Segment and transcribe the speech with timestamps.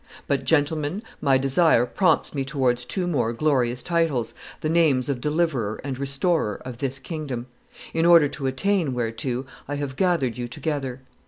[0.25, 5.79] But, gentlemen, my desire prompts me towards two more glorious titles, the names of deliverer
[5.83, 7.45] and restorer of this kingdom.
[7.93, 11.01] In order to attain whereto I have gathered you together.